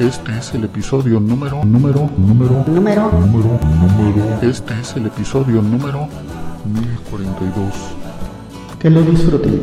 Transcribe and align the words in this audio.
Este 0.00 0.36
es 0.36 0.52
el 0.54 0.64
episodio 0.64 1.20
número, 1.20 1.64
número, 1.64 2.10
número, 2.18 2.64
número, 2.66 3.12
número, 3.12 3.60
número. 3.62 4.38
Este 4.42 4.74
es 4.80 4.96
el 4.96 5.06
episodio 5.06 5.62
número 5.62 6.08
1042. 6.64 7.72
Que 8.80 8.90
lo 8.90 9.02
disfruten. 9.02 9.62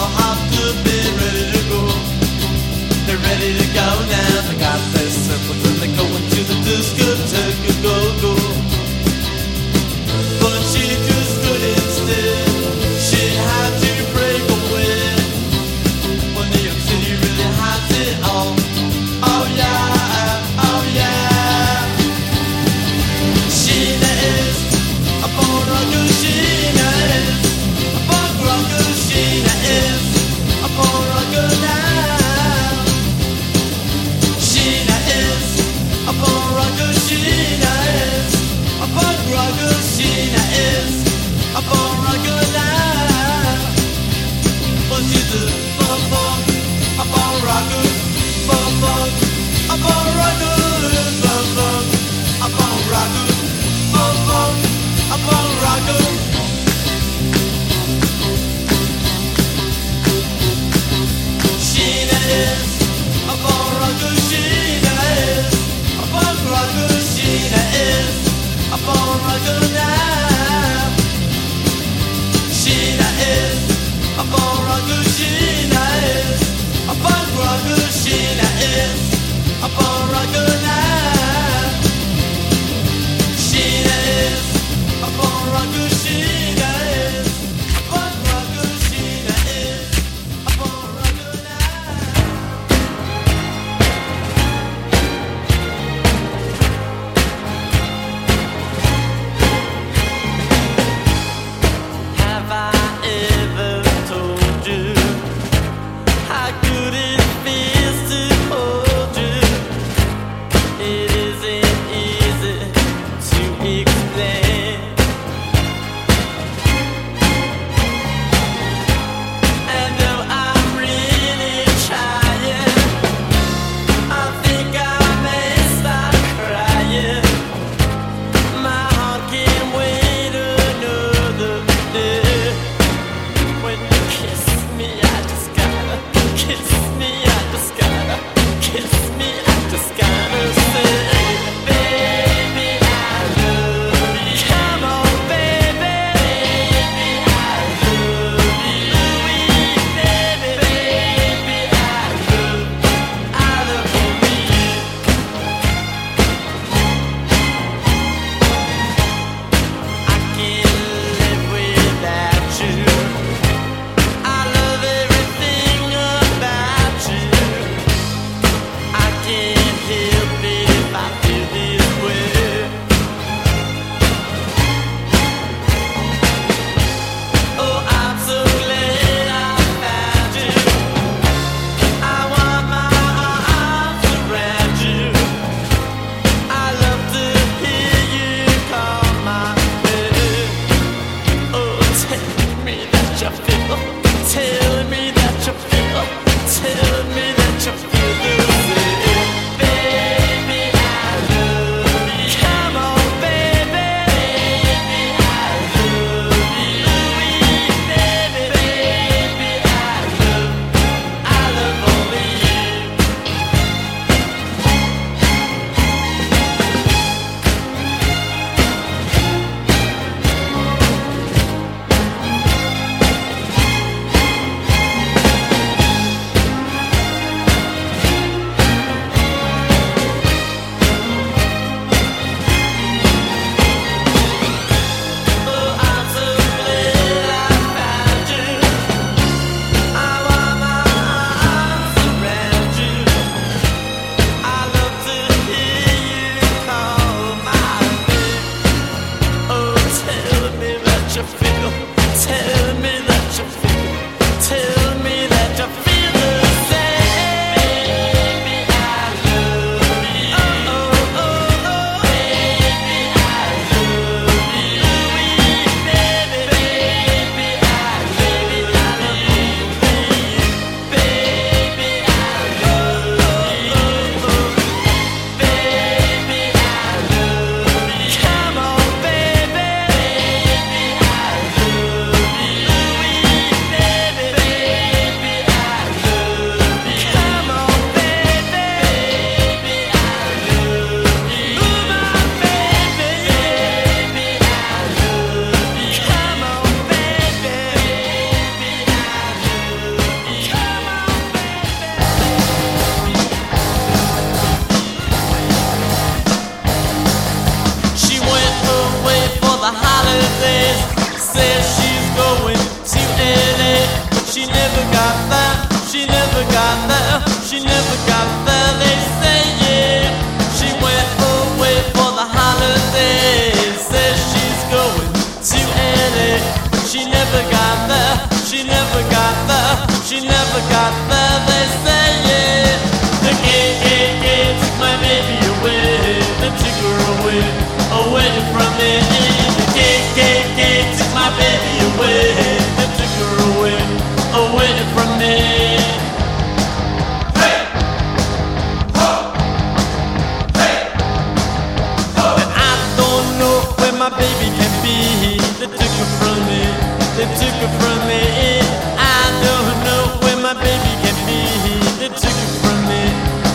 she 330.11 330.19
never 330.19 330.59
got 330.69 331.09
there. 331.09 331.20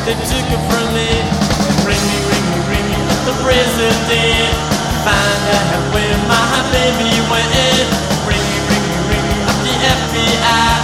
they 0.06 0.14
took 0.22 0.46
it 0.54 0.62
from 0.70 0.86
me. 0.94 1.10
Ring 1.82 1.98
me, 1.98 2.18
ring 2.30 2.46
me, 2.54 2.58
ring 2.70 2.86
me, 2.94 3.00
the 3.26 3.34
president. 3.42 4.54
Find 5.02 5.42
out 5.50 5.82
where 5.92 6.18
my 6.30 6.62
baby 6.70 7.10
went. 7.26 7.50
Ring 8.22 8.38
me, 8.38 8.58
ring 8.70 8.84
me, 8.86 8.98
ring 9.10 9.26
me, 9.26 9.38
the 9.66 9.74
FBI. 9.82 10.75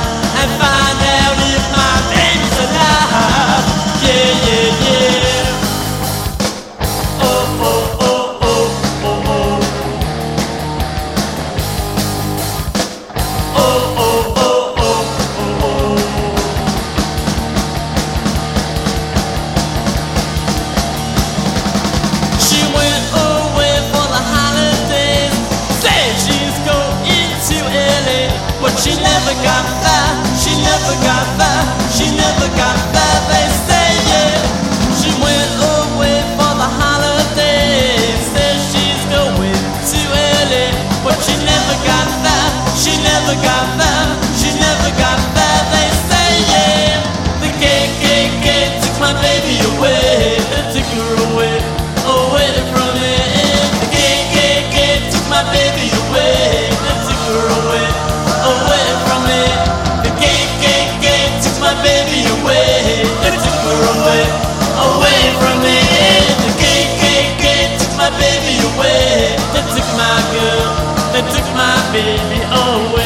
baby 71.92 72.40
away. 72.40 73.01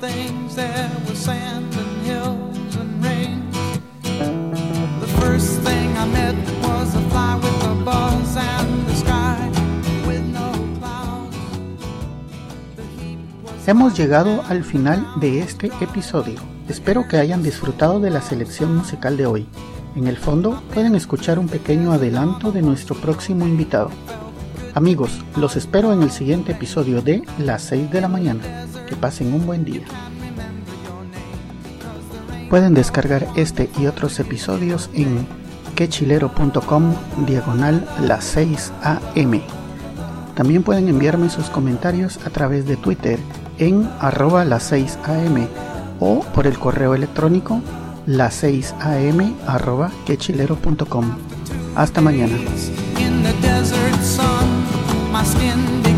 things. 0.00 0.56
Were 0.56 1.14
sand 1.14 1.74
and 1.74 2.06
hills 2.06 2.76
and 2.76 3.04
rain. 3.04 3.44
Hemos 13.66 13.96
llegado 13.96 14.42
al 14.48 14.62
final 14.62 15.06
de 15.20 15.40
este 15.40 15.68
episodio. 15.80 16.38
Espero 16.68 17.08
que 17.08 17.16
hayan 17.16 17.42
disfrutado 17.42 17.98
de 17.98 18.10
la 18.10 18.20
selección 18.20 18.76
musical 18.76 19.16
de 19.16 19.24
hoy. 19.24 19.46
En 19.96 20.06
el 20.06 20.18
fondo 20.18 20.62
pueden 20.74 20.94
escuchar 20.94 21.38
un 21.38 21.48
pequeño 21.48 21.92
adelanto 21.92 22.52
de 22.52 22.60
nuestro 22.60 22.94
próximo 22.94 23.46
invitado, 23.46 23.90
Amigos, 24.74 25.24
los 25.36 25.54
espero 25.54 25.92
en 25.92 26.02
el 26.02 26.10
siguiente 26.10 26.50
episodio 26.50 27.00
de 27.00 27.22
Las 27.38 27.62
6 27.62 27.92
de 27.92 28.00
la 28.00 28.08
mañana. 28.08 28.42
Que 28.88 28.96
pasen 28.96 29.32
un 29.32 29.46
buen 29.46 29.64
día. 29.64 29.82
Pueden 32.50 32.74
descargar 32.74 33.28
este 33.36 33.70
y 33.78 33.86
otros 33.86 34.18
episodios 34.18 34.90
en 34.92 35.26
quechilero.com 35.76 36.92
diagonal 37.24 37.86
las 38.02 38.24
6 38.24 38.72
am. 38.82 39.40
También 40.34 40.64
pueden 40.64 40.88
enviarme 40.88 41.30
sus 41.30 41.50
comentarios 41.50 42.18
a 42.26 42.30
través 42.30 42.66
de 42.66 42.76
Twitter 42.76 43.20
en 43.58 43.88
arroba 44.00 44.44
las 44.44 44.64
6 44.64 44.98
am 45.04 45.46
o 46.00 46.24
por 46.34 46.48
el 46.48 46.58
correo 46.58 46.96
electrónico 46.96 47.60
las 48.06 48.34
6 48.34 48.74
am 48.80 49.34
arroba 49.46 49.92
quechilero.com. 50.04 51.16
Hasta 51.76 52.00
mañana. 52.00 52.36
Skin. 55.24 55.82
the 55.82 55.93